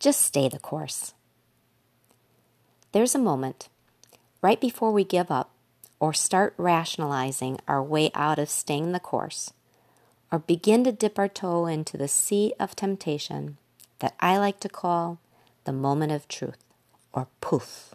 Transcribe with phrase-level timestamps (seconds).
[0.00, 1.12] just stay the course.
[2.92, 3.68] There's a moment
[4.42, 5.50] right before we give up
[6.00, 9.52] or start rationalizing our way out of staying the course
[10.32, 13.58] or begin to dip our toe into the sea of temptation
[13.98, 15.20] that I like to call
[15.64, 16.64] the moment of truth
[17.12, 17.94] or poof.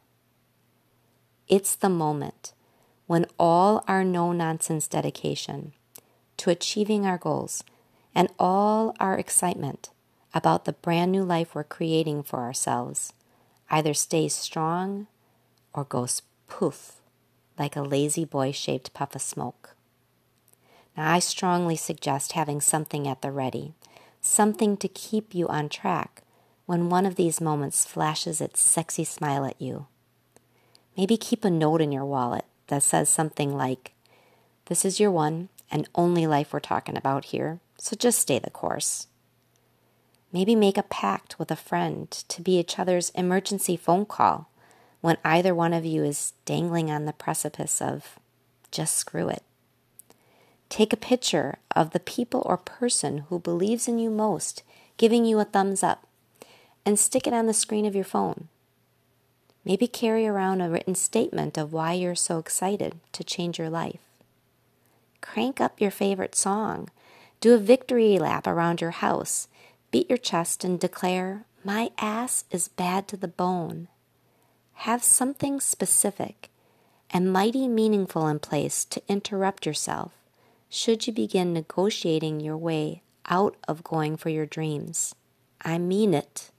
[1.48, 2.54] It's the moment
[3.08, 5.74] when all our no nonsense dedication
[6.38, 7.64] to achieving our goals
[8.14, 9.90] and all our excitement
[10.36, 13.14] about the brand new life we're creating for ourselves
[13.72, 15.08] either stays strong
[15.74, 16.98] or goes poof
[17.58, 19.76] like a La-Z-Boy shaped puff of smoke.
[20.96, 23.74] Now, I strongly suggest having something at the ready,
[24.22, 26.22] something to keep you on track
[26.66, 29.88] when one of these moments flashes its sexy smile at you.
[30.98, 33.94] Maybe keep a note in your wallet that says something like,
[34.66, 38.50] This is your one and only life we're talking about here, so just stay the
[38.50, 39.08] course.
[40.32, 44.50] Maybe make a pact with a friend to be each other's emergency phone call
[45.02, 48.18] when either one of you is dangling on the precipice of
[48.72, 49.44] just screw it.
[50.68, 54.64] Take a picture of the people or person who believes in you most,
[54.98, 56.08] giving you a thumbs up,
[56.86, 58.50] and stick it on the screen of your phone.
[59.64, 64.02] Maybe carry around a written statement of why you're so excited to change your life.
[65.22, 66.90] Crank up your favorite song.
[67.42, 69.48] Do a victory lap around your house.
[69.92, 73.88] Beat your chest and declare, My ass is bad to the bone
[74.80, 76.50] have something specific
[77.10, 80.12] and mighty meaningful in place to interrupt yourself
[80.70, 85.16] should you begin negotiating your way out of going for your dreams.
[85.62, 86.52] I mean it.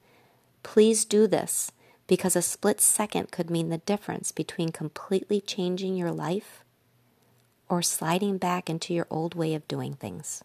[0.63, 1.71] Please do this
[2.07, 6.63] because a split second could mean the difference between completely changing your life
[7.69, 10.43] or sliding back into your old way of doing things.